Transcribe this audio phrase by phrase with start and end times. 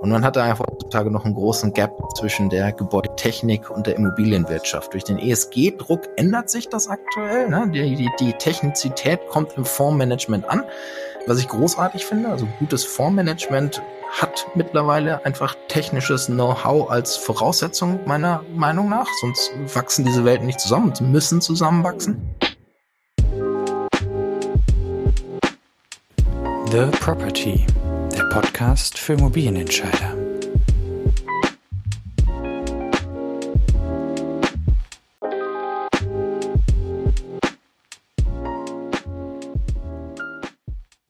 [0.00, 4.92] Und man hatte einfach heutzutage noch einen großen Gap zwischen der Gebäudetechnik und der Immobilienwirtschaft.
[4.92, 7.48] Durch den ESG-Druck ändert sich das aktuell.
[7.48, 7.68] Ne?
[7.72, 10.62] Die, die, die Technizität kommt im Fondsmanagement an,
[11.26, 12.28] was ich großartig finde.
[12.28, 13.82] Also gutes Fondsmanagement
[14.12, 19.08] hat mittlerweile einfach technisches Know-how als Voraussetzung meiner Meinung nach.
[19.20, 22.36] Sonst wachsen diese Welten nicht zusammen und müssen zusammenwachsen.
[26.70, 27.66] The Property
[28.40, 30.16] Podcast für Immobilienentscheider.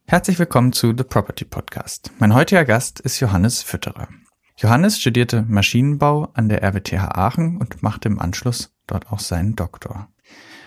[0.06, 2.12] Herzlich willkommen zu The Property Podcast.
[2.18, 4.08] Mein heutiger Gast ist Johannes Fütterer.
[4.56, 10.08] Johannes studierte Maschinenbau an der RWTH Aachen und machte im Anschluss dort auch seinen Doktor.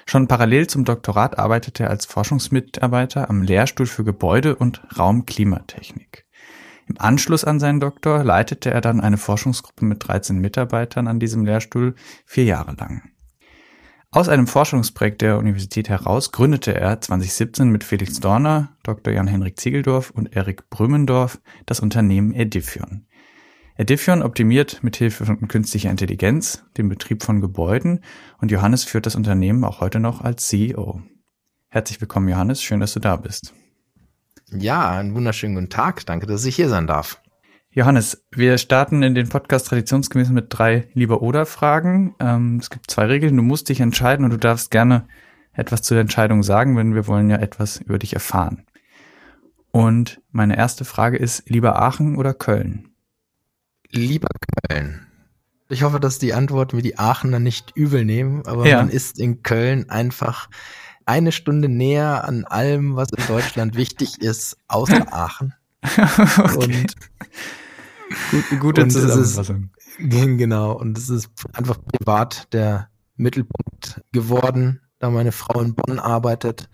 [0.05, 6.20] Schon parallel zum Doktorat arbeitete er als Forschungsmitarbeiter am Lehrstuhl für Gebäude- und Raumklimatechnik.
[6.91, 11.45] Im Anschluss an seinen Doktor leitete er dann eine Forschungsgruppe mit 13 Mitarbeitern an diesem
[11.45, 13.03] Lehrstuhl vier Jahre lang.
[14.11, 19.13] Aus einem Forschungsprojekt der Universität heraus gründete er 2017 mit Felix Dorner, Dr.
[19.13, 23.05] Jan-Henrik Ziegeldorf und Erik Brümendorf das Unternehmen Edifion.
[23.77, 28.01] Edifion optimiert mit Hilfe von künstlicher Intelligenz den Betrieb von Gebäuden
[28.39, 31.01] und Johannes führt das Unternehmen auch heute noch als CEO.
[31.69, 32.61] Herzlich willkommen, Johannes.
[32.61, 33.53] Schön, dass du da bist.
[34.53, 36.05] Ja, einen wunderschönen guten Tag.
[36.05, 37.21] Danke, dass ich hier sein darf.
[37.71, 42.15] Johannes, wir starten in den Podcast traditionsgemäß mit drei Lieber-Oder-Fragen.
[42.19, 43.37] Ähm, es gibt zwei Regeln.
[43.37, 45.07] Du musst dich entscheiden und du darfst gerne
[45.53, 48.65] etwas zu der Entscheidung sagen, wenn wir wollen ja etwas über dich erfahren.
[49.71, 52.89] Und meine erste Frage ist, lieber Aachen oder Köln?
[53.89, 54.27] Lieber
[54.67, 55.07] Köln.
[55.69, 58.77] Ich hoffe, dass die Antwort mir die Aachener nicht übel nehmen, aber ja.
[58.77, 60.49] man ist in Köln einfach
[61.05, 65.53] eine Stunde näher an allem, was in Deutschland wichtig ist, außer Aachen.
[65.83, 66.85] okay.
[68.31, 69.69] Und gute und Zusammenfassung.
[69.77, 75.99] Ist, genau, und es ist einfach privat der Mittelpunkt geworden, da meine Frau in Bonn
[75.99, 76.69] arbeitet.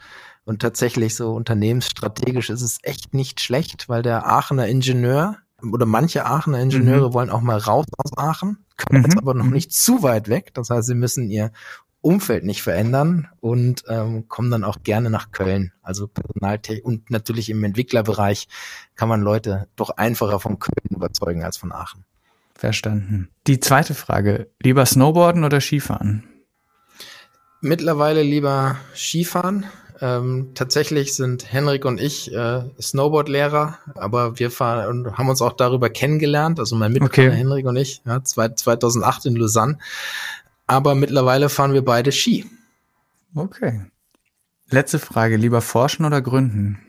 [0.45, 6.25] Und tatsächlich so unternehmensstrategisch ist es echt nicht schlecht, weil der Aachener Ingenieur oder manche
[6.25, 7.13] Aachener Ingenieure mhm.
[7.13, 9.05] wollen auch mal raus aus Aachen, können mhm.
[9.05, 9.53] jetzt aber noch mhm.
[9.53, 10.53] nicht zu weit weg.
[10.53, 11.51] Das heißt, sie müssen ihr
[12.01, 15.73] Umfeld nicht verändern und ähm, kommen dann auch gerne nach Köln.
[15.81, 18.47] Also Personaltechnik und natürlich im Entwicklerbereich
[18.95, 22.05] kann man Leute doch einfacher von Köln überzeugen als von Aachen.
[22.55, 23.29] Verstanden.
[23.45, 26.23] Die zweite Frage, lieber Snowboarden oder Skifahren?
[27.61, 29.65] Mittlerweile lieber Skifahren.
[29.99, 35.53] Ähm, tatsächlich sind Henrik und ich äh, Snowboardlehrer, aber wir fahren und haben uns auch
[35.53, 36.59] darüber kennengelernt.
[36.59, 37.35] Also mein Mitbewohner okay.
[37.35, 39.79] Henrik und ich, ja, 2008 in Lausanne
[40.67, 42.45] aber mittlerweile fahren wir beide Ski.
[43.33, 43.85] Okay.
[44.69, 46.79] Letzte Frage, lieber forschen oder gründen?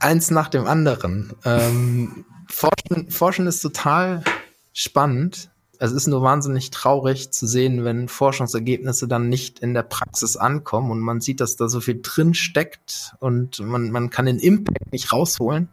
[0.00, 1.32] Eins nach dem anderen.
[1.44, 4.24] Ähm, forschen, forschen ist total
[4.72, 5.50] spannend.
[5.78, 10.90] Es ist nur wahnsinnig traurig zu sehen, wenn Forschungsergebnisse dann nicht in der Praxis ankommen
[10.90, 14.92] und man sieht, dass da so viel drin steckt und man, man kann den Impact
[14.92, 15.68] nicht rausholen.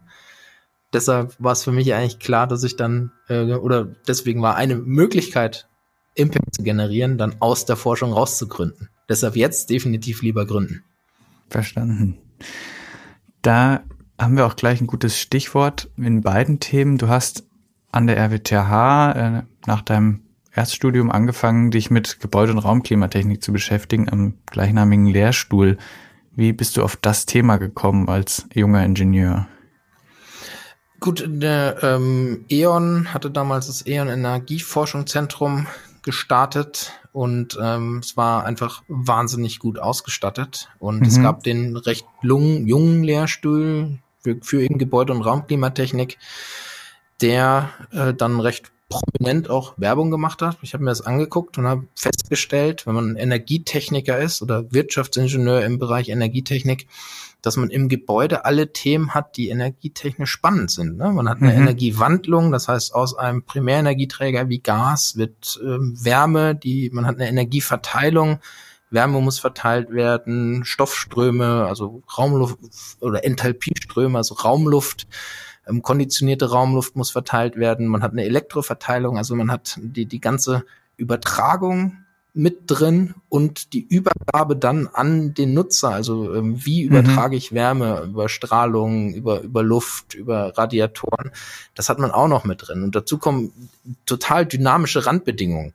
[0.94, 4.76] Deshalb war es für mich eigentlich klar, dass ich dann, äh, oder deswegen war eine
[4.76, 5.68] Möglichkeit,
[6.16, 8.90] Impact zu generieren, dann aus der Forschung rauszugründen.
[9.10, 10.84] Deshalb jetzt definitiv lieber gründen.
[11.50, 12.18] Verstanden.
[13.42, 13.84] Da
[14.20, 16.98] haben wir auch gleich ein gutes Stichwort in beiden Themen.
[16.98, 17.44] Du hast
[17.92, 20.22] an der RWTH äh, nach deinem
[20.54, 25.78] Erststudium angefangen, dich mit Gebäude- und Raumklimatechnik zu beschäftigen am gleichnamigen Lehrstuhl.
[26.36, 29.48] Wie bist du auf das Thema gekommen als junger Ingenieur?
[31.00, 35.68] Gut, der ähm, E.ON hatte damals das E.ON Energieforschungszentrum
[36.04, 41.08] gestartet und ähm, es war einfach wahnsinnig gut ausgestattet und mhm.
[41.08, 46.18] es gab den recht jungen, jungen Lehrstuhl für, für eben Gebäude- und Raumklimatechnik,
[47.22, 50.58] der äh, dann recht prominent auch Werbung gemacht hat.
[50.62, 55.80] Ich habe mir das angeguckt und habe festgestellt, wenn man Energietechniker ist oder Wirtschaftsingenieur im
[55.80, 56.88] Bereich Energietechnik,
[57.42, 60.98] dass man im Gebäude alle Themen hat, die energietechnisch spannend sind.
[60.98, 61.12] Ne?
[61.12, 61.62] Man hat eine mhm.
[61.62, 67.28] Energiewandlung, das heißt, aus einem Primärenergieträger wie Gas wird ähm, Wärme, die, man hat eine
[67.28, 68.40] Energieverteilung,
[68.92, 72.60] Wärme muss verteilt werden, Stoffströme, also Raumluft
[73.00, 75.08] oder Enthalpieströme, also Raumluft,
[75.68, 77.88] ähm, konditionierte Raumluft muss verteilt werden.
[77.88, 80.66] Man hat eine Elektroverteilung, also man hat die, die ganze
[80.98, 81.98] Übertragung
[82.34, 85.90] mit drin und die Übergabe dann an den Nutzer.
[85.90, 86.96] Also ähm, wie mhm.
[86.96, 91.32] übertrage ich Wärme über Strahlung, über, über Luft, über Radiatoren.
[91.76, 92.84] Das hat man auch noch mit drin.
[92.84, 93.70] Und dazu kommen
[94.06, 95.74] total dynamische Randbedingungen.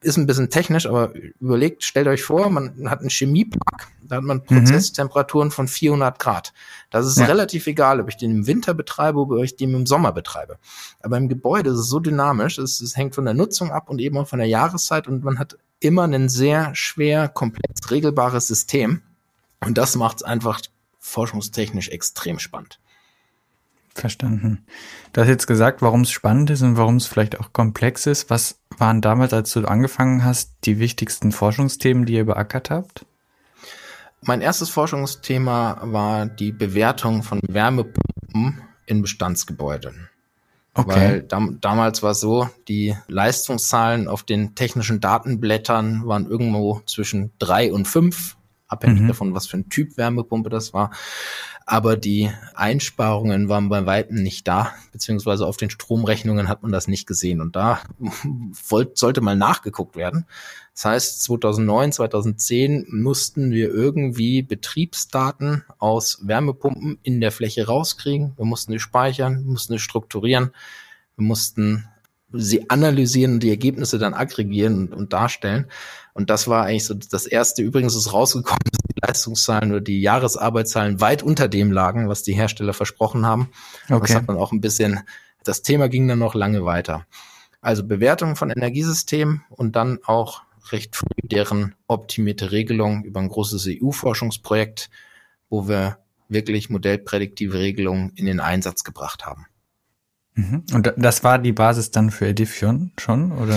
[0.00, 4.24] ist ein bisschen technisch, aber überlegt, stellt euch vor, man hat einen Chemiepark, da hat
[4.24, 4.44] man mhm.
[4.44, 6.54] Prozesstemperaturen von 400 Grad.
[6.88, 7.26] Das ist ja.
[7.26, 10.58] relativ egal, ob ich den im Winter betreibe oder ob ich den im Sommer betreibe.
[11.00, 14.00] Aber im Gebäude ist es so dynamisch, es, es hängt von der Nutzung ab und
[14.00, 19.02] eben auch von der Jahreszeit und man hat immer ein sehr schwer, komplex regelbares System.
[19.60, 20.60] Und das macht es einfach
[20.98, 22.80] forschungstechnisch extrem spannend.
[23.94, 24.66] Verstanden.
[25.12, 28.28] Du hast jetzt gesagt, warum es spannend ist und warum es vielleicht auch komplex ist.
[28.28, 33.06] Was waren damals, als du angefangen hast, die wichtigsten Forschungsthemen, die ihr beackert habt?
[34.22, 40.08] Mein erstes Forschungsthema war die Bewertung von Wärmepumpen in Bestandsgebäuden.
[40.74, 40.88] Okay.
[40.88, 47.72] Weil dam damals war so, die Leistungszahlen auf den technischen Datenblättern waren irgendwo zwischen drei
[47.72, 48.36] und fünf,
[48.74, 49.08] abhängig mhm.
[49.08, 50.90] davon, was für ein Typ Wärmepumpe das war
[51.66, 56.88] aber die Einsparungen waren bei Weitem nicht da, beziehungsweise auf den Stromrechnungen hat man das
[56.88, 57.40] nicht gesehen.
[57.40, 57.80] Und da
[58.94, 60.26] sollte mal nachgeguckt werden.
[60.74, 68.34] Das heißt, 2009, 2010 mussten wir irgendwie Betriebsdaten aus Wärmepumpen in der Fläche rauskriegen.
[68.36, 70.50] Wir mussten sie speichern, wir mussten sie strukturieren,
[71.16, 71.88] wir mussten
[72.36, 75.66] sie analysieren und die Ergebnisse dann aggregieren und, und darstellen.
[76.12, 77.62] Und das war eigentlich so das erste.
[77.62, 82.34] Übrigens ist rausgekommen, dass die Leistungszahlen oder die Jahresarbeitszahlen weit unter dem lagen, was die
[82.34, 83.50] Hersteller versprochen haben.
[83.88, 84.00] Okay.
[84.00, 85.00] Das hat man auch ein bisschen,
[85.42, 87.06] das Thema ging dann noch lange weiter.
[87.60, 93.68] Also Bewertung von Energiesystemen und dann auch recht früh deren optimierte Regelung über ein großes
[93.68, 94.90] EU-Forschungsprojekt,
[95.48, 95.98] wo wir
[96.28, 99.46] wirklich modellprädiktive Regelungen in den Einsatz gebracht haben.
[100.36, 100.64] Mhm.
[100.72, 103.56] Und das war die Basis dann für Edifion schon oder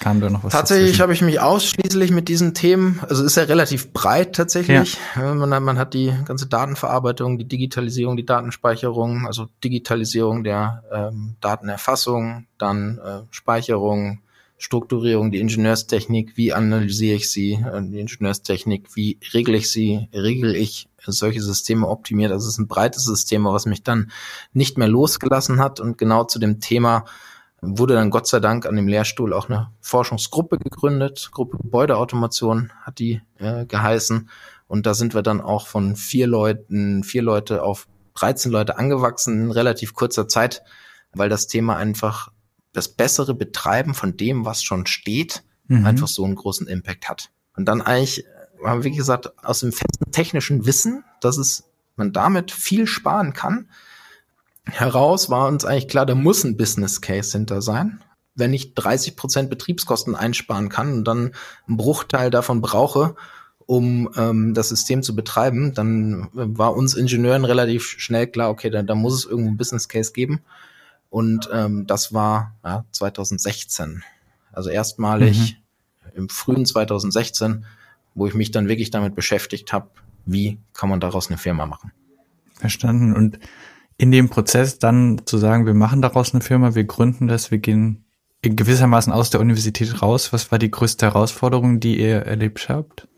[0.00, 0.52] kam da noch was?
[0.54, 4.96] Tatsächlich habe ich mich ausschließlich mit diesen Themen, also ist ja relativ breit tatsächlich.
[5.16, 5.34] Ja.
[5.34, 12.46] Man, man, hat die ganze Datenverarbeitung, die Digitalisierung, die Datenspeicherung, also Digitalisierung der ähm, Datenerfassung,
[12.56, 14.20] dann äh, Speicherung,
[14.56, 20.54] Strukturierung, die Ingenieurstechnik, wie analysiere ich sie, äh, die Ingenieurstechnik, wie regle ich sie, regel
[20.54, 22.32] ich solche Systeme optimiert.
[22.32, 24.10] Also es ist ein breites System, was mich dann
[24.52, 25.80] nicht mehr losgelassen hat.
[25.80, 27.04] Und genau zu dem Thema
[27.60, 31.30] wurde dann Gott sei Dank an dem Lehrstuhl auch eine Forschungsgruppe gegründet.
[31.32, 34.28] Gruppe Gebäudeautomation hat die äh, geheißen.
[34.66, 39.44] Und da sind wir dann auch von vier Leuten, vier Leute auf 13 Leute angewachsen
[39.44, 40.62] in relativ kurzer Zeit,
[41.12, 42.30] weil das Thema einfach
[42.74, 45.86] das bessere Betreiben von dem, was schon steht, mhm.
[45.86, 47.30] einfach so einen großen Impact hat.
[47.56, 48.26] Und dann eigentlich
[48.64, 51.64] wie gesagt, aus dem festen technischen Wissen, dass es
[51.96, 53.68] man damit viel sparen kann,
[54.64, 58.00] heraus war uns eigentlich klar, da muss ein Business Case hinter sein.
[58.34, 61.32] Wenn ich 30 Prozent Betriebskosten einsparen kann und dann
[61.68, 63.14] einen Bruchteil davon brauche,
[63.66, 68.82] um ähm, das System zu betreiben, dann war uns Ingenieuren relativ schnell klar, okay, da,
[68.82, 70.40] da muss es irgendwo ein Business Case geben.
[71.14, 74.02] Und ähm, das war ja, 2016.
[74.52, 75.58] Also erstmalig
[76.04, 76.12] mhm.
[76.16, 77.64] im frühen 2016
[78.14, 79.88] wo ich mich dann wirklich damit beschäftigt habe,
[80.24, 81.92] wie kann man daraus eine Firma machen.
[82.54, 83.14] Verstanden.
[83.14, 83.38] Und
[83.96, 87.58] in dem Prozess dann zu sagen, wir machen daraus eine Firma, wir gründen das, wir
[87.58, 88.04] gehen
[88.42, 90.32] gewissermaßen aus der Universität raus.
[90.32, 93.08] Was war die größte Herausforderung, die ihr erlebt habt?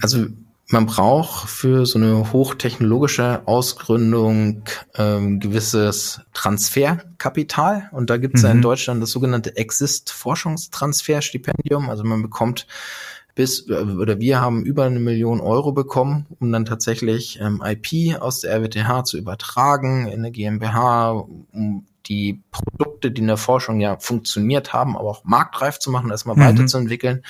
[0.00, 0.26] Also
[0.70, 4.64] man braucht für so eine hochtechnologische Ausgründung
[4.96, 7.88] ähm, gewisses Transferkapital.
[7.92, 8.46] Und da gibt es mhm.
[8.46, 8.62] ja in mhm.
[8.62, 11.88] Deutschland das sogenannte Exist-Forschungstransferstipendium.
[11.88, 12.66] Also man bekommt
[13.34, 18.40] bis oder wir haben über eine Million Euro bekommen, um dann tatsächlich ähm, IP aus
[18.40, 23.98] der RWTH zu übertragen in eine GmbH, um die Produkte, die in der Forschung ja
[23.98, 26.40] funktioniert haben, aber auch marktreif zu machen, erstmal mhm.
[26.40, 27.22] weiterzuentwickeln,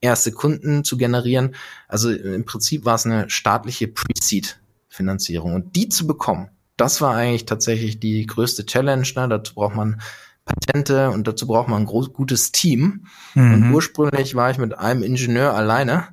[0.00, 1.54] erste Kunden zu generieren.
[1.88, 5.54] Also im Prinzip war es eine staatliche Pre-Seed-Finanzierung.
[5.54, 9.06] Und die zu bekommen, das war eigentlich tatsächlich die größte Challenge.
[9.16, 9.28] Ne?
[9.28, 10.00] Dazu braucht man
[10.44, 13.06] Patente und dazu braucht man ein groß, gutes Team.
[13.34, 13.54] Mhm.
[13.54, 16.08] Und ursprünglich war ich mit einem Ingenieur alleine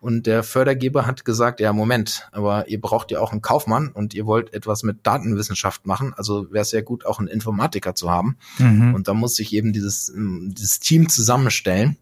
[0.00, 4.14] und der Fördergeber hat gesagt, ja, Moment, aber ihr braucht ja auch einen Kaufmann und
[4.14, 8.10] ihr wollt etwas mit Datenwissenschaft machen, also wäre es ja gut, auch einen Informatiker zu
[8.10, 8.36] haben.
[8.58, 8.94] Mhm.
[8.94, 11.96] Und da muss ich eben dieses, dieses Team zusammenstellen.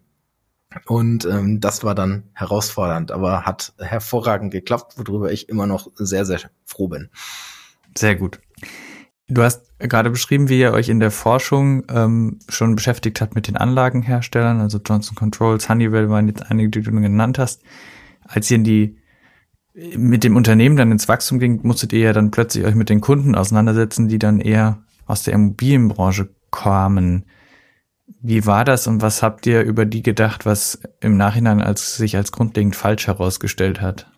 [0.86, 6.26] Und ähm, das war dann herausfordernd, aber hat hervorragend geklappt, worüber ich immer noch sehr,
[6.26, 7.08] sehr froh bin.
[7.96, 8.40] Sehr gut.
[9.28, 13.46] Du hast gerade beschrieben, wie ihr euch in der Forschung ähm, schon beschäftigt habt mit
[13.46, 17.62] den Anlagenherstellern, also Johnson Controls, Honeywell waren jetzt einige, die du genannt hast.
[18.26, 18.98] Als ihr in die
[19.96, 23.00] mit dem Unternehmen dann ins Wachstum ging, musstet ihr ja dann plötzlich euch mit den
[23.00, 27.24] Kunden auseinandersetzen, die dann eher aus der Immobilienbranche kamen.
[28.20, 32.16] Wie war das und was habt ihr über die gedacht, was im Nachhinein als sich
[32.16, 34.10] als grundlegend falsch herausgestellt hat?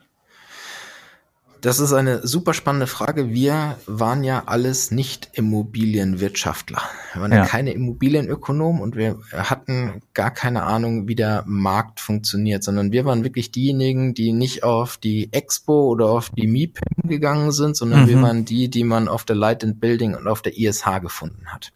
[1.61, 3.31] Das ist eine super spannende Frage.
[3.31, 6.81] Wir waren ja alles nicht Immobilienwirtschaftler.
[7.13, 12.01] Wir waren ja, ja keine Immobilienökonomen und wir hatten gar keine Ahnung, wie der Markt
[12.01, 17.09] funktioniert, sondern wir waren wirklich diejenigen, die nicht auf die Expo oder auf die MIPIM
[17.09, 18.09] gegangen sind, sondern mhm.
[18.09, 21.49] wir waren die, die man auf der Light and Building und auf der ISH gefunden
[21.49, 21.73] hat.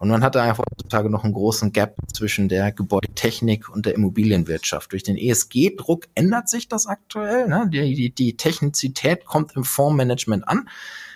[0.00, 4.92] Und man hatte einfach heutzutage noch einen großen Gap zwischen der Gebäudetechnik und der Immobilienwirtschaft.
[4.92, 7.46] Durch den ESG-Druck ändert sich das aktuell.
[7.48, 7.68] Ne?
[7.70, 10.70] Die, die, die Technizität kommt im Fondsmanagement an,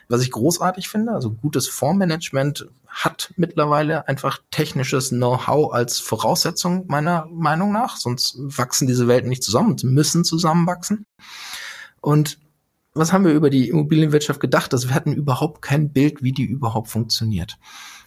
[0.09, 1.13] was ich großartig finde.
[1.13, 7.97] Also gutes Fondsmanagement hat mittlerweile einfach technisches Know-how als Voraussetzung meiner Meinung nach.
[7.97, 11.07] Sonst wachsen diese Welten nicht zusammen müssen zusammenwachsen.
[12.03, 12.39] Und
[12.93, 14.75] was haben wir über die Immobilienwirtschaft gedacht?
[14.75, 17.57] Also wir hatten überhaupt kein Bild, wie die überhaupt funktioniert.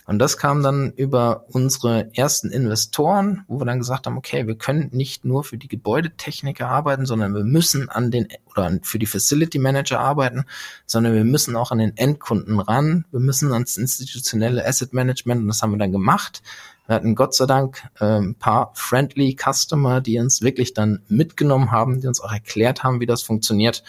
[0.07, 4.55] Und das kam dann über unsere ersten Investoren, wo wir dann gesagt haben, okay, wir
[4.55, 9.05] können nicht nur für die Gebäudetechniker arbeiten, sondern wir müssen an den, oder für die
[9.05, 10.45] Facility Manager arbeiten,
[10.85, 13.03] sondern wir müssen auch an den Endkunden ran.
[13.11, 16.41] Wir müssen ans institutionelle Asset Management und das haben wir dann gemacht.
[16.88, 21.72] Wir hatten Gott sei Dank äh, ein paar friendly Customer, die uns wirklich dann mitgenommen
[21.72, 23.84] haben, die uns auch erklärt haben, wie das funktioniert.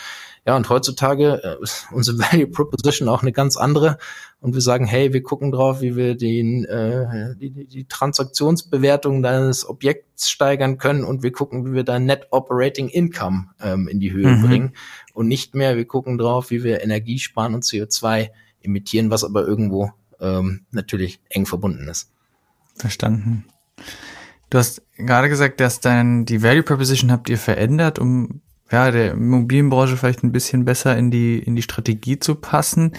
[0.44, 3.98] Ja, und heutzutage äh, ist unsere Value Proposition auch eine ganz andere.
[4.40, 9.68] Und wir sagen, hey, wir gucken drauf, wie wir den, äh, die, die Transaktionsbewertung deines
[9.68, 14.12] Objekts steigern können und wir gucken, wie wir dein Net Operating Income ähm, in die
[14.12, 14.42] Höhe mhm.
[14.46, 14.72] bringen.
[15.12, 19.46] Und nicht mehr, wir gucken drauf, wie wir Energie sparen und CO2 emittieren, was aber
[19.46, 22.10] irgendwo ähm, natürlich eng verbunden ist.
[22.78, 23.44] Verstanden.
[24.50, 29.12] Du hast gerade gesagt, dass dann die Value Proposition habt ihr verändert, um ja der
[29.12, 32.92] Immobilienbranche vielleicht ein bisschen besser in die in die Strategie zu passen.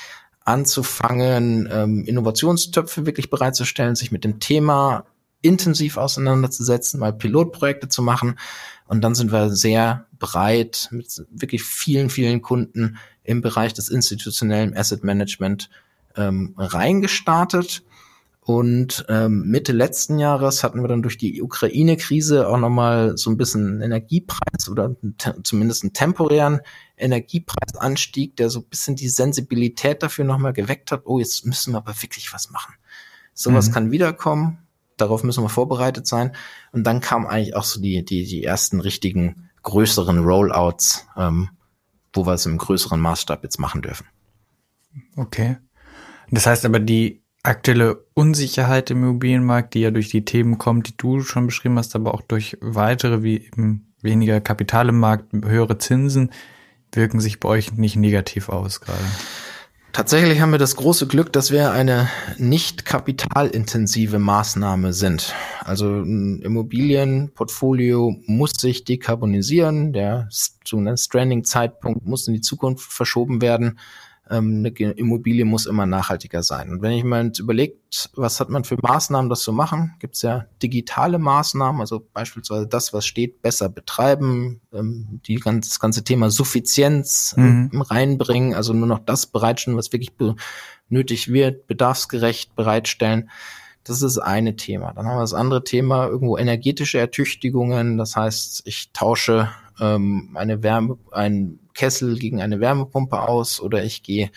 [0.45, 5.05] anzufangen, ähm, Innovationstöpfe wirklich bereitzustellen, sich mit dem Thema
[5.41, 8.39] intensiv auseinanderzusetzen, mal Pilotprojekte zu machen.
[8.87, 14.75] Und dann sind wir sehr breit mit wirklich vielen, vielen Kunden im Bereich des institutionellen
[14.75, 15.69] Asset Management
[16.15, 17.83] ähm, reingestartet.
[18.45, 23.37] Und ähm, Mitte letzten Jahres hatten wir dann durch die Ukraine-Krise auch nochmal so ein
[23.37, 24.97] bisschen Energiepreis oder
[25.43, 26.59] zumindest einen temporären
[26.97, 31.77] Energiepreisanstieg, der so ein bisschen die Sensibilität dafür nochmal geweckt hat, oh, jetzt müssen wir
[31.77, 32.73] aber wirklich was machen.
[33.33, 33.73] Sowas mhm.
[33.73, 34.57] kann wiederkommen,
[34.97, 36.35] darauf müssen wir vorbereitet sein.
[36.73, 41.49] Und dann kamen eigentlich auch so die, die, die ersten richtigen größeren Rollouts, ähm,
[42.11, 44.05] wo wir es im größeren Maßstab jetzt machen dürfen.
[45.15, 45.57] Okay.
[46.29, 50.97] Das heißt aber, die aktuelle Unsicherheit im Immobilienmarkt, die ja durch die Themen kommt, die
[50.97, 55.77] du schon beschrieben hast, aber auch durch weitere wie eben weniger Kapital im Markt, höhere
[55.77, 56.31] Zinsen,
[56.93, 59.03] wirken sich bei euch nicht negativ aus gerade.
[59.93, 62.09] Tatsächlich haben wir das große Glück, dass wir eine
[62.39, 65.35] nicht kapitalintensive Maßnahme sind.
[65.59, 73.77] Also ein Immobilienportfolio muss sich dekarbonisieren, der Stranding-Zeitpunkt muss in die Zukunft verschoben werden.
[74.29, 76.69] Ähm, eine Immobilie muss immer nachhaltiger sein.
[76.69, 80.21] Und wenn ich mal überlegt, was hat man für Maßnahmen, das zu machen, gibt es
[80.21, 86.03] ja digitale Maßnahmen, also beispielsweise das, was steht, besser betreiben, ähm, die ganz, das ganze
[86.03, 87.81] Thema Suffizienz ähm, mhm.
[87.81, 90.13] reinbringen, also nur noch das bereitstellen, was wirklich
[90.89, 93.29] nötig wird, bedarfsgerecht bereitstellen.
[93.83, 94.93] Das ist das eine Thema.
[94.93, 97.97] Dann haben wir das andere Thema, irgendwo energetische Ertüchtigungen.
[97.97, 99.49] Das heißt, ich tausche
[99.81, 104.31] ähm, eine Wärme, ein Kessel gegen eine Wärmepumpe aus oder ich gehe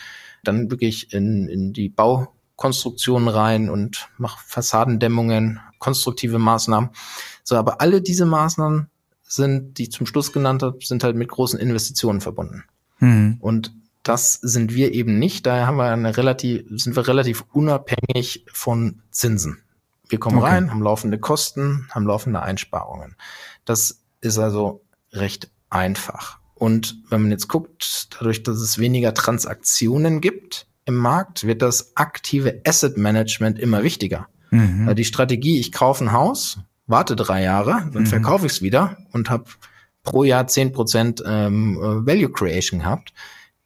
[0.45, 6.91] dann wirklich in, in die Baukonstruktion rein und mache Fassadendämmungen, konstruktive Maßnahmen.
[7.43, 8.89] So, aber alle diese Maßnahmen
[9.23, 12.65] sind, die ich zum Schluss genannt habe, sind halt mit großen Investitionen verbunden.
[12.99, 13.39] Mhm.
[13.41, 15.47] Und das sind wir eben nicht.
[15.47, 19.63] Daher haben wir eine relativ, sind wir relativ unabhängig von Zinsen.
[20.09, 20.47] Wir kommen okay.
[20.47, 23.17] rein, haben laufende Kosten, haben laufende Einsparungen.
[23.65, 26.39] Das ist also recht einfach.
[26.57, 31.97] Und wenn man jetzt guckt, dadurch, dass es weniger Transaktionen gibt im Markt, wird das
[31.97, 34.29] aktive Asset Management immer wichtiger.
[34.51, 34.83] Mhm.
[34.83, 38.07] Also die Strategie, ich kaufe ein Haus, warte drei Jahre, dann mhm.
[38.07, 39.45] verkaufe ich es wieder und habe
[40.03, 43.13] pro Jahr zehn Prozent ähm, Value Creation gehabt,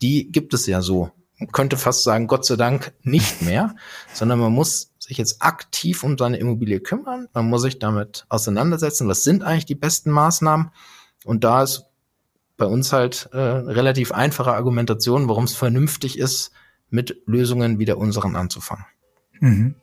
[0.03, 1.13] die gibt es ja so.
[1.39, 3.77] Man könnte fast sagen, Gott sei Dank nicht mehr,
[4.13, 7.29] sondern man muss sich jetzt aktiv um seine Immobilie kümmern.
[7.35, 10.71] Man muss sich damit auseinandersetzen, was sind eigentlich die besten Maßnahmen.
[11.25, 11.90] Und da ist
[12.61, 16.53] bei uns halt äh, relativ einfache Argumentation, warum es vernünftig ist,
[16.91, 18.85] mit Lösungen wie der unseren anzufangen.
[19.41, 19.75] Mhm.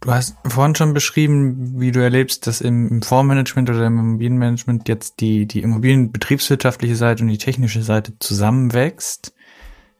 [0.00, 4.88] Du hast vorhin schon beschrieben, wie du erlebst, dass im, im Fondsmanagement oder im Immobilienmanagement
[4.88, 9.32] jetzt die, die Immobilienbetriebswirtschaftliche Seite und die technische Seite zusammenwächst.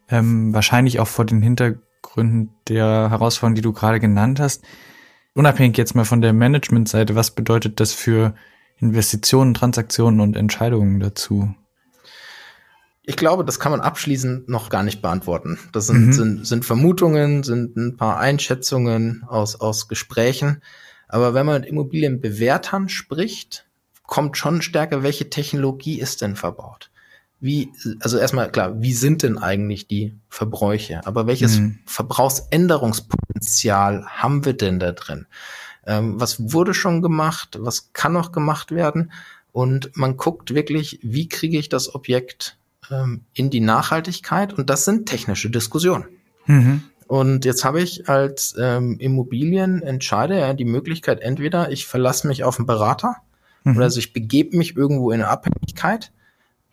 [0.09, 4.65] Ähm, wahrscheinlich auch vor den Hintergründen der Herausforderungen, die du gerade genannt hast.
[5.35, 8.35] Unabhängig jetzt mal von der Managementseite, was bedeutet das für
[8.79, 11.55] Investitionen, Transaktionen und Entscheidungen dazu?
[13.09, 15.61] Ich glaube, das kann man abschließend noch gar nicht beantworten.
[15.73, 16.13] Das sind, mhm.
[16.13, 20.61] sind, sind Vermutungen, sind ein paar Einschätzungen aus, aus Gesprächen.
[21.07, 23.69] Aber wenn man mit Immobilienbewertern spricht,
[24.03, 26.91] kommt schon stärker, welche Technologie ist denn verbaut?
[27.39, 27.71] Wie,
[28.01, 31.07] also erstmal klar, wie sind denn eigentlich die Verbräuche?
[31.07, 31.79] Aber welches mhm.
[31.87, 35.27] Verbrauchsänderungspotenzial haben wir denn da drin?
[35.87, 37.57] Ähm, was wurde schon gemacht?
[37.61, 39.13] Was kann noch gemacht werden?
[39.53, 42.59] Und man guckt wirklich, wie kriege ich das Objekt
[42.91, 46.07] ähm, in die Nachhaltigkeit und das sind technische Diskussionen.
[46.47, 46.83] Mhm.
[47.07, 52.59] Und jetzt habe ich als ähm, Immobilienentscheider ja die Möglichkeit, entweder ich verlasse mich auf
[52.59, 53.17] einen Berater
[53.65, 53.77] mhm.
[53.77, 56.13] oder also ich begebe mich irgendwo in eine Abhängigkeit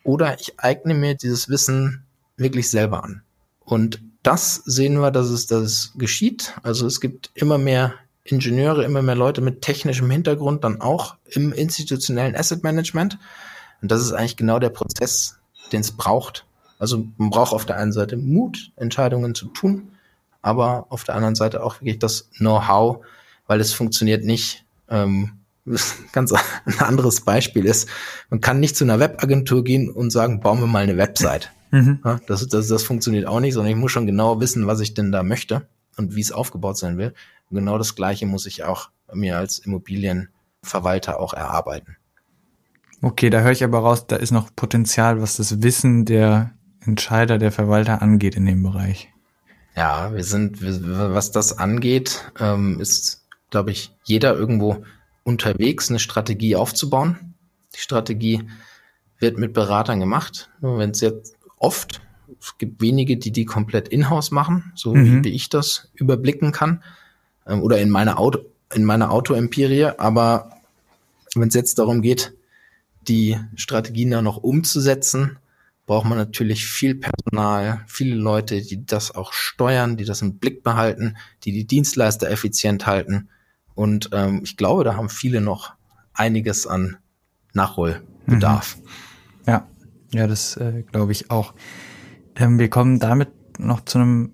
[0.03, 3.21] oder ich eigne mir dieses Wissen wirklich selber an.
[3.59, 6.53] Und das sehen wir, dass es das geschieht.
[6.63, 11.51] Also es gibt immer mehr Ingenieure, immer mehr Leute mit technischem Hintergrund, dann auch im
[11.51, 13.19] institutionellen Asset Management.
[13.81, 15.39] Und das ist eigentlich genau der Prozess,
[15.73, 16.45] den es braucht.
[16.79, 19.91] Also man braucht auf der einen Seite Mut, Entscheidungen zu tun,
[20.41, 23.05] aber auf der anderen Seite auch wirklich das Know-how,
[23.47, 24.65] weil es funktioniert nicht.
[24.89, 25.39] Ähm,
[26.11, 27.87] ganz ein anderes Beispiel ist,
[28.29, 31.51] man kann nicht zu einer Webagentur gehen und sagen, bauen wir mal eine Website.
[31.71, 31.99] Mhm.
[32.03, 34.93] Ja, das, das, das funktioniert auch nicht, sondern ich muss schon genau wissen, was ich
[34.93, 35.65] denn da möchte
[35.97, 37.13] und wie es aufgebaut sein will.
[37.49, 41.97] Und genau das Gleiche muss ich auch mir als Immobilienverwalter auch erarbeiten.
[43.03, 47.37] Okay, da höre ich aber raus, da ist noch Potenzial, was das Wissen der Entscheider,
[47.37, 49.09] der Verwalter angeht in dem Bereich.
[49.75, 54.85] Ja, wir sind, was das angeht, ähm, ist, glaube ich, jeder irgendwo
[55.23, 57.33] unterwegs, eine Strategie aufzubauen.
[57.75, 58.43] Die Strategie
[59.19, 60.49] wird mit Beratern gemacht.
[60.61, 62.01] Wenn es jetzt oft,
[62.39, 65.25] es gibt wenige, die die komplett in-house machen, so mhm.
[65.25, 66.81] wie, ich das überblicken kann,
[67.45, 68.39] ähm, oder in meiner Auto,
[68.73, 69.91] in meiner Autoempirie.
[69.97, 70.51] Aber
[71.35, 72.33] wenn es jetzt darum geht,
[73.07, 75.37] die Strategien da noch umzusetzen,
[75.85, 80.63] braucht man natürlich viel Personal, viele Leute, die das auch steuern, die das im Blick
[80.63, 83.29] behalten, die die Dienstleister effizient halten.
[83.75, 85.73] Und ähm, ich glaube, da haben viele noch
[86.13, 86.97] einiges an
[87.53, 88.77] Nachholbedarf.
[88.77, 88.83] Mhm.
[89.47, 89.67] Ja,
[90.13, 91.53] ja, das äh, glaube ich auch.
[92.35, 94.31] Ähm, wir kommen damit noch zu einem,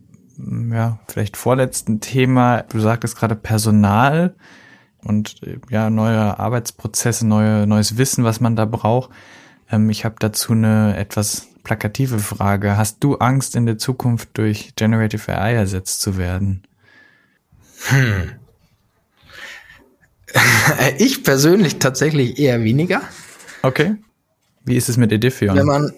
[0.71, 2.63] ja, vielleicht vorletzten Thema.
[2.63, 4.35] Du sagtest gerade Personal
[5.03, 9.09] und äh, ja, neue Arbeitsprozesse, neue, neues Wissen, was man da braucht.
[9.71, 12.77] Ähm, ich habe dazu eine etwas plakative Frage.
[12.77, 16.63] Hast du Angst, in der Zukunft durch Generative AI ersetzt zu werden?
[17.87, 18.31] Hm.
[20.99, 23.01] Ich persönlich tatsächlich eher weniger.
[23.63, 23.95] Okay.
[24.63, 25.57] Wie ist es mit Edifion?
[25.57, 25.91] Wenn man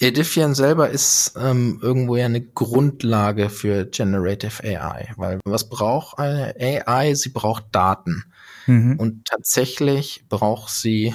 [0.00, 6.54] Edifian selber ist ähm, irgendwo ja eine Grundlage für Generative AI, weil was braucht eine
[6.58, 7.14] AI?
[7.14, 8.24] Sie braucht Daten.
[8.66, 8.98] Mhm.
[8.98, 11.14] Und tatsächlich braucht sie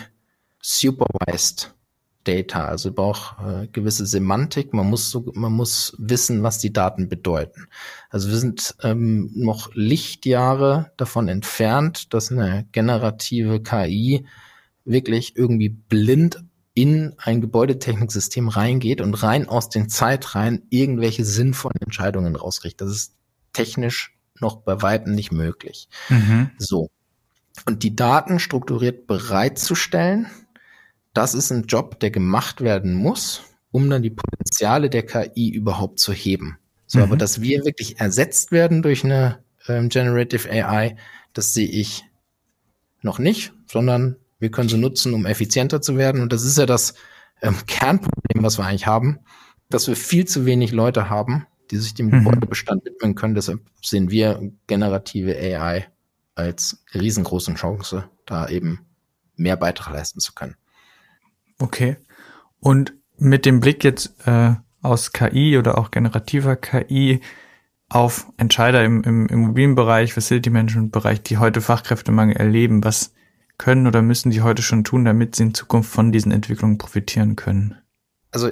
[0.61, 1.73] Supervised
[2.23, 2.65] Data.
[2.65, 4.73] Also braucht äh, gewisse Semantik.
[4.73, 7.67] Man muss so, man muss wissen, was die Daten bedeuten.
[8.09, 14.25] Also wir sind ähm, noch Lichtjahre davon entfernt, dass eine generative KI
[14.85, 16.43] wirklich irgendwie blind
[16.79, 22.79] in ein Gebäudetechniksystem reingeht und rein aus den Zeitreihen irgendwelche sinnvollen Entscheidungen rauskriegt.
[22.79, 23.15] Das ist
[23.51, 25.89] technisch noch bei weitem nicht möglich.
[26.07, 26.51] Mhm.
[26.57, 26.89] So.
[27.65, 30.27] Und die Daten strukturiert bereitzustellen,
[31.13, 35.99] das ist ein Job, der gemacht werden muss, um dann die Potenziale der KI überhaupt
[35.99, 36.59] zu heben.
[36.87, 37.03] So, mhm.
[37.03, 40.95] aber dass wir wirklich ersetzt werden durch eine ähm, Generative AI,
[41.33, 42.05] das sehe ich
[43.01, 46.21] noch nicht, sondern wir können sie nutzen, um effizienter zu werden.
[46.21, 46.95] Und das ist ja das
[47.41, 49.19] ähm, Kernproblem, was wir eigentlich haben,
[49.69, 52.23] dass wir viel zu wenig Leute haben, die sich dem mhm.
[52.23, 53.36] Gebäudebestand widmen können.
[53.36, 55.88] Deshalb sehen wir generative AI
[56.36, 58.86] als riesengroße Chance, da eben
[59.36, 60.56] mehr Beitrag leisten zu können.
[61.60, 61.97] Okay.
[62.60, 67.21] Und mit dem Blick jetzt äh, aus KI oder auch generativer KI
[67.89, 73.13] auf Entscheider im, im Immobilienbereich, Facility Management Bereich, die heute Fachkräftemangel erleben, was
[73.59, 77.35] können oder müssen die heute schon tun, damit sie in Zukunft von diesen Entwicklungen profitieren
[77.35, 77.75] können?
[78.31, 78.49] Also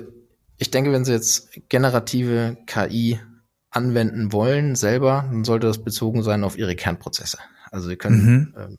[0.57, 3.19] ich denke, wenn Sie jetzt generative KI
[3.69, 7.37] anwenden wollen selber, dann sollte das bezogen sein auf Ihre Kernprozesse.
[7.71, 8.55] Also Sie können mhm.
[8.57, 8.77] ähm,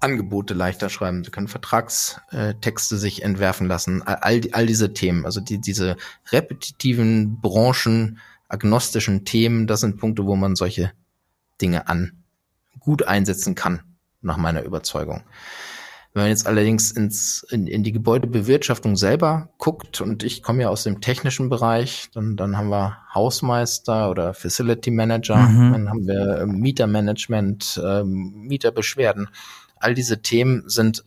[0.00, 5.60] Angebote leichter schreiben, Sie können Vertragstexte sich entwerfen lassen, all, all diese Themen, also die,
[5.60, 5.96] diese
[6.30, 10.92] repetitiven, branchenagnostischen Themen, das sind Punkte, wo man solche
[11.60, 12.22] Dinge an
[12.80, 13.82] gut einsetzen kann,
[14.22, 15.22] nach meiner Überzeugung.
[16.14, 20.68] Wenn man jetzt allerdings ins, in, in die Gebäudebewirtschaftung selber guckt, und ich komme ja
[20.68, 25.72] aus dem technischen Bereich, dann, dann haben wir Hausmeister oder Facility Manager, mhm.
[25.72, 29.28] dann haben wir ähm, Mietermanagement, ähm, Mieterbeschwerden.
[29.76, 31.02] All diese Themen sind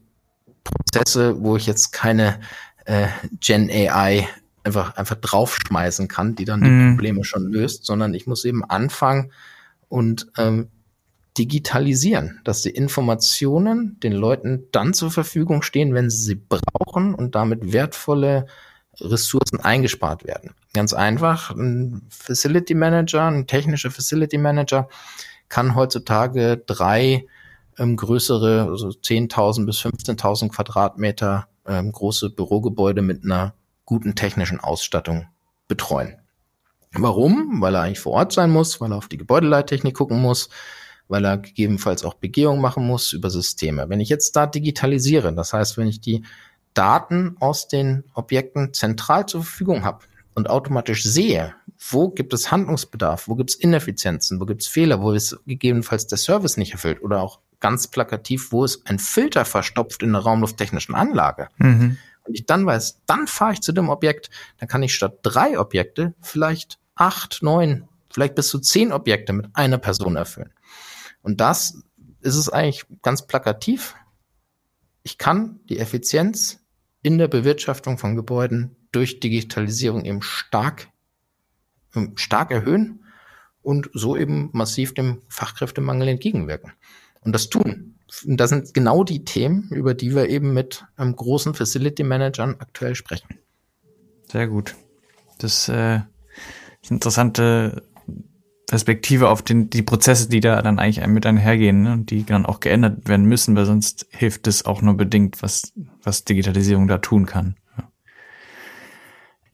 [0.64, 2.40] Prozesse, wo ich jetzt keine
[2.86, 3.08] äh,
[3.40, 4.28] Gen AI
[4.64, 6.96] einfach, einfach draufschmeißen kann, die dann die mhm.
[6.96, 9.32] Probleme schon löst, sondern ich muss eben anfangen
[9.88, 10.70] und ähm,
[11.38, 17.36] digitalisieren, dass die Informationen den Leuten dann zur Verfügung stehen, wenn sie sie brauchen und
[17.36, 18.48] damit wertvolle
[19.00, 20.52] Ressourcen eingespart werden.
[20.74, 24.88] Ganz einfach, ein Facility Manager, ein technischer Facility Manager
[25.50, 27.26] kann heutzutage drei
[27.78, 33.54] ähm, größere, also 10.000 bis 15.000 Quadratmeter ähm, große Bürogebäude mit einer
[33.86, 35.28] guten technischen Ausstattung
[35.68, 36.18] betreuen.
[36.94, 37.62] Warum?
[37.62, 40.50] Weil er eigentlich vor Ort sein muss, weil er auf die Gebäudeleittechnik gucken muss,
[41.08, 43.90] weil er gegebenenfalls auch Begehung machen muss über Systeme.
[43.90, 46.24] Wenn ich jetzt da digitalisiere, das heißt, wenn ich die
[46.74, 51.54] Daten aus den Objekten zentral zur Verfügung habe und automatisch sehe,
[51.90, 56.08] wo gibt es Handlungsbedarf, wo gibt es Ineffizienzen, wo gibt es Fehler, wo ist gegebenenfalls
[56.08, 60.22] der Service nicht erfüllt oder auch ganz plakativ, wo ist ein Filter verstopft in der
[60.22, 61.50] raumlufttechnischen Anlage.
[61.58, 61.98] Mhm.
[62.24, 65.60] Und ich dann weiß, dann fahre ich zu dem Objekt, dann kann ich statt drei
[65.60, 70.52] Objekte vielleicht acht, neun, vielleicht bis zu zehn Objekte mit einer Person erfüllen.
[71.26, 71.82] Und das
[72.22, 73.96] ist es eigentlich ganz plakativ.
[75.02, 76.60] Ich kann die Effizienz
[77.02, 80.88] in der Bewirtschaftung von Gebäuden durch Digitalisierung eben stark,
[81.96, 83.06] ähm, stark erhöhen
[83.64, 86.74] und so eben massiv dem Fachkräftemangel entgegenwirken.
[87.22, 87.96] Und das tun.
[88.24, 92.58] Und das sind genau die Themen, über die wir eben mit einem großen Facility Managern
[92.60, 93.40] aktuell sprechen.
[94.32, 94.76] Sehr gut.
[95.40, 96.02] Das äh,
[96.84, 97.82] ist interessante
[98.68, 102.46] Perspektive auf den, die Prozesse, die da dann eigentlich mit einhergehen ne, und die dann
[102.46, 105.74] auch geändert werden müssen, weil sonst hilft es auch nur bedingt, was,
[106.04, 107.56] was Digitalisierung da tun kann.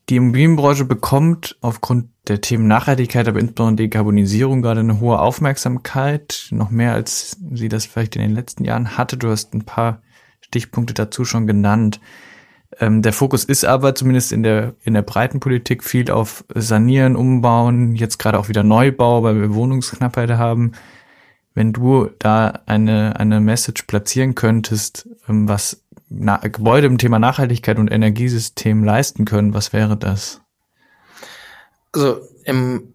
[0.08, 6.70] Die Immobilienbranche bekommt aufgrund der Themen Nachhaltigkeit, aber insbesondere Dekarbonisierung gerade eine hohe Aufmerksamkeit, noch
[6.70, 9.16] mehr als sie das vielleicht in den letzten Jahren hatte.
[9.16, 10.02] Du hast ein paar
[10.40, 12.00] Stichpunkte dazu schon genannt.
[12.82, 17.14] Ähm, der Fokus ist aber zumindest in der, in der breiten Politik viel auf Sanieren,
[17.14, 20.72] Umbauen, jetzt gerade auch wieder Neubau, weil wir Wohnungsknappheit haben.
[21.54, 27.78] Wenn du da eine, eine Message platzieren könntest, ähm, was Na Gebäude im Thema Nachhaltigkeit
[27.78, 30.40] und Energiesystem leisten können, was wäre das?
[31.92, 32.94] Also im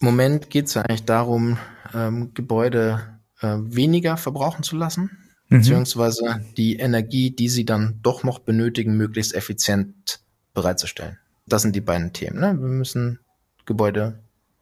[0.00, 1.58] Moment geht es ja eigentlich darum,
[1.92, 5.27] ähm, Gebäude äh, weniger verbrauchen zu lassen.
[5.48, 10.20] Beziehungsweise die Energie, die sie dann doch noch benötigen, möglichst effizient
[10.54, 11.18] bereitzustellen.
[11.46, 12.40] Das sind die beiden Themen.
[12.40, 12.58] Ne?
[12.58, 13.20] Wir müssen
[13.64, 14.18] Gebäude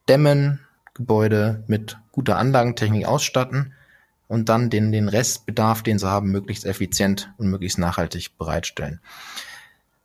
[0.08, 0.60] dämmen,
[0.94, 3.72] Gebäude mit guter Anlagentechnik ausstatten
[4.28, 9.00] und dann den, den Restbedarf, den sie haben, möglichst effizient und möglichst nachhaltig bereitstellen.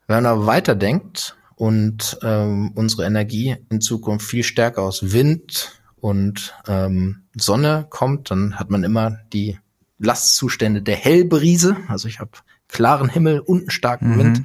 [0.07, 6.53] Wenn man aber weiterdenkt und ähm, unsere Energie in Zukunft viel stärker aus Wind und
[6.67, 9.57] ähm, Sonne kommt, dann hat man immer die
[10.01, 11.77] Lastzustände der Hellbrise.
[11.87, 12.31] Also ich habe
[12.67, 14.19] klaren Himmel und einen starken mhm.
[14.19, 14.43] Wind.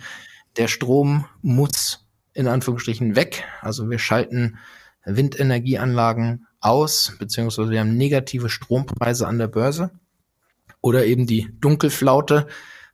[0.57, 3.45] der Strom muss in Anführungsstrichen weg.
[3.63, 4.59] Also wir schalten
[5.05, 9.91] Windenergieanlagen aus, beziehungsweise wir haben negative Strompreise an der Börse.
[10.81, 12.47] Oder eben die Dunkelflaute,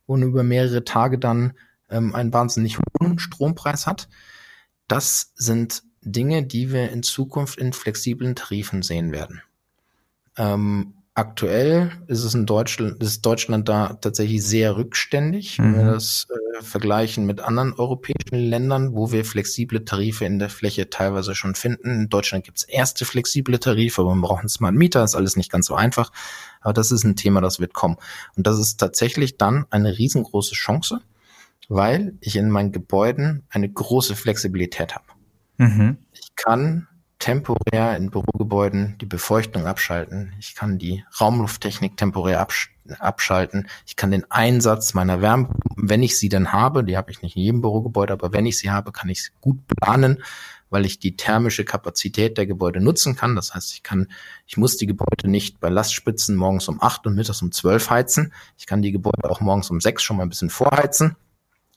[0.07, 1.53] wo man über mehrere Tage dann
[1.89, 4.09] ähm, einen wahnsinnig hohen Strompreis hat.
[4.87, 9.41] Das sind Dinge, die wir in Zukunft in flexiblen Tarifen sehen werden.
[10.37, 15.63] Ähm, aktuell ist es in Deutschland, ist Deutschland da tatsächlich sehr rückständig, mhm.
[15.63, 15.93] wenn wir mhm.
[15.93, 21.35] das äh, vergleichen mit anderen europäischen Ländern, wo wir flexible Tarife in der Fläche teilweise
[21.35, 21.89] schon finden.
[21.89, 25.35] In Deutschland gibt es erste flexible Tarife, aber man braucht einen Smart Meter, ist alles
[25.35, 26.11] nicht ganz so einfach.
[26.61, 27.97] Aber das ist ein Thema, das wird kommen.
[28.35, 31.01] Und das ist tatsächlich dann eine riesengroße Chance,
[31.69, 35.05] weil ich in meinen Gebäuden eine große Flexibilität habe.
[35.57, 35.97] Mhm.
[36.13, 36.87] Ich kann
[37.23, 40.33] temporär in Bürogebäuden die Befeuchtung abschalten.
[40.41, 43.69] Ich kann die Raumlufttechnik temporär absch abschalten.
[43.85, 47.37] Ich kann den Einsatz meiner Wärme, wenn ich sie dann habe, die habe ich nicht
[47.37, 50.21] in jedem Bürogebäude, aber wenn ich sie habe, kann ich sie gut planen,
[50.69, 53.37] weil ich die thermische Kapazität der Gebäude nutzen kann.
[53.37, 54.11] Das heißt, ich kann,
[54.45, 58.33] ich muss die Gebäude nicht bei Lastspitzen morgens um acht und mittags um zwölf heizen.
[58.57, 61.15] Ich kann die Gebäude auch morgens um sechs schon mal ein bisschen vorheizen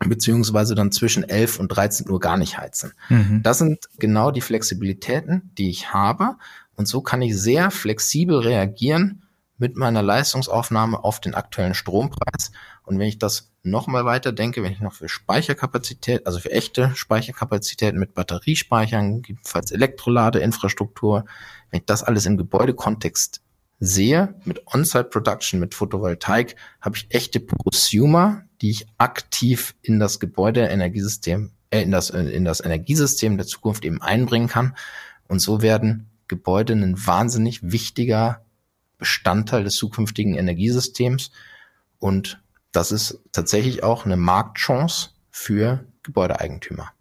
[0.04, 2.92] beziehungsweise dann zwischen 11 und 13 Uhr gar nicht heizen.
[3.08, 3.42] Mhm.
[3.42, 6.36] Das sind genau die Flexibilitäten, die ich habe.
[6.76, 9.22] Und so kann ich sehr flexibel reagieren
[9.58, 12.52] mit meiner Leistungsaufnahme auf den aktuellen Strompreis.
[12.84, 16.94] Und wenn ich das nochmal weiter denke, wenn ich noch für Speicherkapazität, also für echte
[16.94, 21.24] Speicherkapazitäten mit Batteriespeichern, gegebenenfalls Elektroladeinfrastruktur,
[21.70, 23.40] wenn ich das alles im Gebäudekontext
[23.78, 30.18] sehe, mit On-Site Production, mit Photovoltaik, habe ich echte Prosumer, die ich aktiv in das
[30.18, 34.76] Gebäudeenergiesystem, äh, in das, in das Energiesystem der Zukunft eben einbringen kann.
[35.28, 38.44] Und so werden Gebäude ein wahnsinnig wichtiger
[38.98, 41.30] Bestandteil des zukünftigen Energiesystems.
[41.98, 46.92] Und das ist tatsächlich auch eine Marktchance für Gebäudeeigentümer.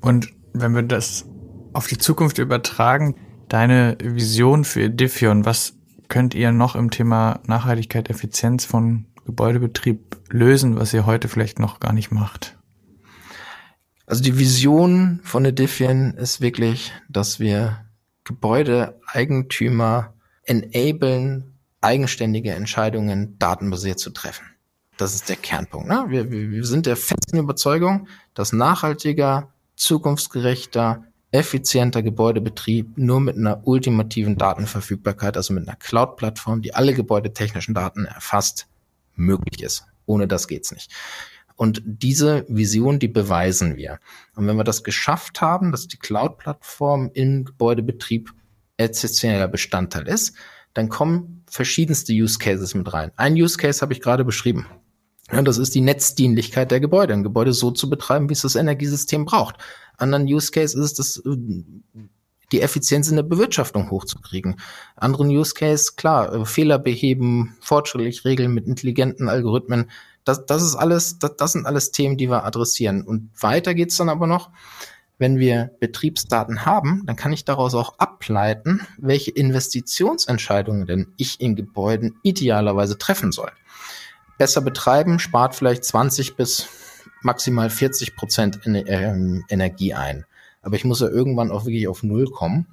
[0.00, 1.26] Und wenn wir das
[1.72, 3.14] auf die Zukunft übertragen,
[3.48, 5.74] deine Vision für Diffion, was
[6.10, 11.80] könnt ihr noch im Thema Nachhaltigkeit, Effizienz von Gebäudebetrieb lösen, was ihr heute vielleicht noch
[11.80, 12.58] gar nicht macht?
[14.04, 17.86] Also die Vision von Edifian ist wirklich, dass wir
[18.24, 24.44] Gebäudeeigentümer enablen, eigenständige Entscheidungen datenbasiert zu treffen.
[24.96, 25.88] Das ist der Kernpunkt.
[25.88, 26.06] Ne?
[26.08, 34.36] Wir, wir sind der festen Überzeugung, dass nachhaltiger, zukunftsgerechter, effizienter Gebäudebetrieb nur mit einer ultimativen
[34.36, 38.66] Datenverfügbarkeit, also mit einer Cloud-Plattform, die alle gebäudetechnischen Daten erfasst,
[39.14, 39.86] möglich ist.
[40.06, 40.92] Ohne das geht's nicht.
[41.54, 44.00] Und diese Vision, die beweisen wir.
[44.34, 48.32] Und wenn wir das geschafft haben, dass die Cloud-Plattform im Gebäudebetrieb
[48.78, 50.34] essentieller Bestandteil ist,
[50.72, 53.12] dann kommen verschiedenste Use Cases mit rein.
[53.16, 54.66] Ein Use Case habe ich gerade beschrieben.
[55.32, 58.56] Ja, das ist die Netzdienlichkeit der Gebäude, ein Gebäude so zu betreiben, wie es das
[58.56, 59.56] Energiesystem braucht.
[59.96, 61.22] Anderen Use Case ist es,
[62.52, 64.56] die Effizienz in der Bewirtschaftung hochzukriegen.
[64.96, 69.90] Anderen Use Case, klar, äh, Fehler beheben, fortschrittlich regeln mit intelligenten Algorithmen.
[70.24, 73.02] Das, das ist alles, das, das sind alles Themen, die wir adressieren.
[73.02, 74.50] Und weiter geht's dann aber noch.
[75.18, 81.56] Wenn wir Betriebsdaten haben, dann kann ich daraus auch ableiten, welche Investitionsentscheidungen denn ich in
[81.56, 83.50] Gebäuden idealerweise treffen soll.
[84.40, 86.66] Besser betreiben spart vielleicht 20 bis
[87.20, 90.24] maximal 40 Prozent ähm, Energie ein.
[90.62, 92.66] Aber ich muss ja irgendwann auch wirklich auf Null kommen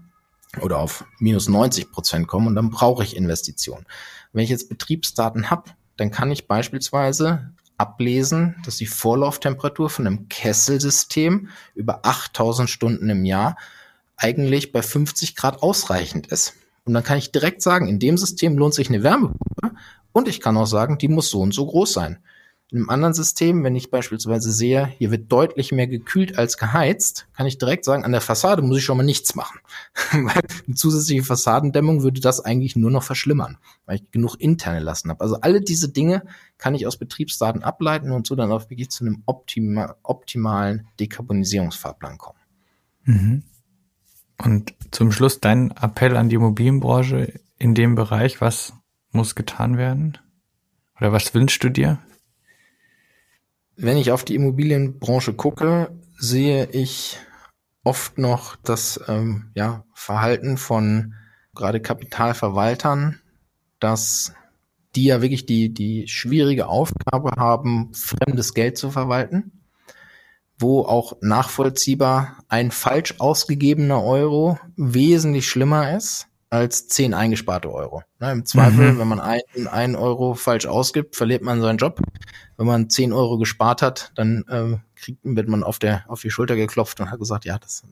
[0.61, 3.85] oder auf minus 90 Prozent kommen und dann brauche ich Investitionen.
[4.31, 10.29] Wenn ich jetzt Betriebsdaten habe, dann kann ich beispielsweise ablesen, dass die Vorlauftemperatur von einem
[10.29, 13.57] Kesselsystem über 8000 Stunden im Jahr
[14.15, 16.53] eigentlich bei 50 Grad ausreichend ist.
[16.85, 19.66] Und dann kann ich direkt sagen, in dem System lohnt sich eine Wärmepumpe
[20.17, 22.17] und ich kann auch sagen, die muss so und so groß sein.
[22.71, 27.27] In einem anderen System, wenn ich beispielsweise sehe, hier wird deutlich mehr gekühlt als geheizt,
[27.33, 29.59] kann ich direkt sagen, an der Fassade muss ich schon mal nichts machen.
[30.11, 35.11] weil eine zusätzliche Fassadendämmung würde das eigentlich nur noch verschlimmern, weil ich genug interne Lasten
[35.11, 35.21] habe.
[35.21, 36.23] Also alle diese Dinge
[36.57, 42.17] kann ich aus Betriebsdaten ableiten und so dann auch wirklich zu einem optima optimalen Dekarbonisierungsfahrplan
[42.17, 42.39] kommen.
[43.03, 43.43] Mhm.
[44.43, 48.73] Und zum Schluss dein Appell an die Immobilienbranche in dem Bereich, was
[49.17, 50.17] muss getan werden?
[50.97, 51.99] Oder was wünschst du dir?
[53.77, 57.19] wenn ich auf die Immobilienbranche gucke, sehe ich
[57.83, 61.13] oft noch das ähm, ja, Verhalten von
[61.55, 63.19] gerade Kapitalverwaltern,
[63.79, 64.33] dass
[64.95, 69.63] die ja wirklich die, die schwierige Aufgabe haben, fremdes Geld zu verwalten,
[70.57, 78.03] wo auch nachvollziehbar ein falsch ausgegebener Euro wesentlich schlimmer ist als zehn eingesparte Euro.
[78.19, 78.99] Ne, Im Zweifel, mhm.
[78.99, 81.99] wenn man einen, einen Euro falsch ausgibt, verliert man seinen Job.
[82.55, 86.31] Wenn man zehn Euro gespart hat, dann äh, kriegt, wird man auf der, auf die
[86.31, 87.85] Schulter geklopft und hat gesagt, ja, das ist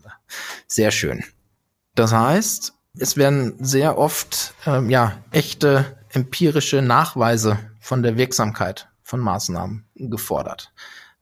[0.68, 1.24] sehr schön.
[1.96, 9.20] Das heißt, es werden sehr oft, ähm, ja, echte empirische Nachweise von der Wirksamkeit von
[9.20, 10.72] Maßnahmen gefordert,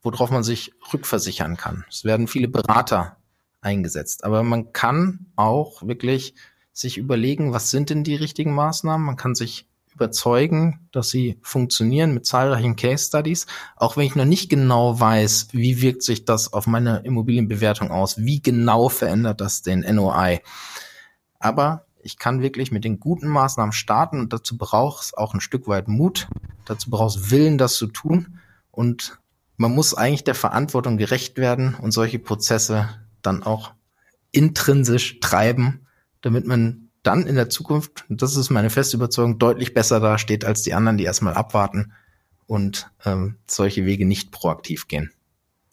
[0.04, 1.84] worauf man sich rückversichern kann.
[1.90, 3.18] Es werden viele Berater
[3.62, 6.36] eingesetzt, aber man kann auch wirklich
[6.74, 9.06] sich überlegen, was sind denn die richtigen Maßnahmen?
[9.06, 14.26] Man kann sich überzeugen, dass sie funktionieren mit zahlreichen Case Studies, auch wenn ich noch
[14.26, 19.62] nicht genau weiß, wie wirkt sich das auf meine Immobilienbewertung aus, wie genau verändert das
[19.62, 20.42] den NOI.
[21.40, 25.42] Aber ich kann wirklich mit den guten Maßnahmen starten und dazu braucht es auch ein
[25.42, 26.28] Stück weit Mut,
[26.66, 28.40] dazu braucht es Willen, das zu tun.
[28.72, 29.20] Und
[29.58, 32.90] man muss eigentlich der Verantwortung gerecht werden und solche Prozesse
[33.22, 33.74] dann auch
[34.32, 35.83] intrinsisch treiben,
[36.24, 40.64] damit man dann in der Zukunft, das ist meine feste Überzeugung, deutlich besser dasteht als
[40.64, 41.92] die anderen, die erstmal abwarten
[42.48, 45.12] und ähm, solche Wege nicht proaktiv gehen.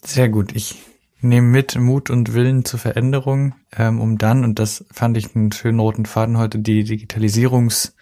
[0.04, 0.54] Sehr gut.
[0.54, 0.76] Ich
[1.20, 5.52] nehme mit Mut und Willen zur Veränderung, ähm, um dann, und das fand ich einen
[5.52, 7.94] schönen roten Faden heute, die Digitalisierungs,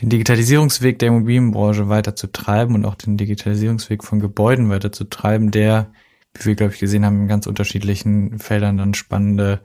[0.00, 5.04] den Digitalisierungsweg der Immobilienbranche weiter zu treiben und auch den Digitalisierungsweg von Gebäuden weiter zu
[5.04, 5.92] treiben, der,
[6.34, 9.60] wie wir, glaube ich, gesehen haben, in ganz unterschiedlichen Feldern dann spannende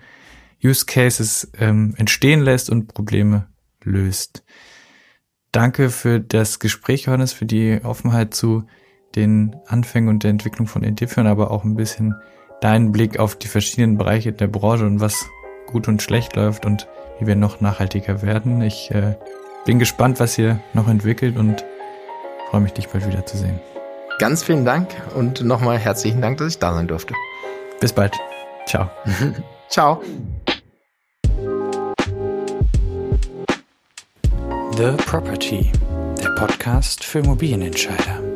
[0.66, 3.48] Use Cases ähm, entstehen lässt und Probleme
[3.84, 4.44] löst.
[5.52, 8.66] Danke für das Gespräch, Johannes, für die Offenheit zu
[9.16, 12.16] den Anfängen und der Entwicklung von Edifion, aber auch ein bisschen
[12.62, 15.26] deinen Blick auf die verschiedenen Bereiche der Branche und was
[15.68, 16.88] gut und schlecht läuft und
[17.20, 18.62] wie wir noch nachhaltiger werden.
[18.62, 19.16] Ich äh,
[19.66, 21.64] bin gespannt, was ihr noch entwickelt und
[22.50, 23.60] freue mich, dich bald wiederzusehen.
[24.20, 27.14] Ganz vielen Dank und nochmal herzlichen Dank, dass ich da sein durfte.
[27.80, 28.14] Bis bald.
[28.66, 28.90] Ciao.
[29.70, 30.02] Ciao.
[34.78, 35.72] The Property,
[36.22, 38.35] der Podcast für Immobilienentscheider.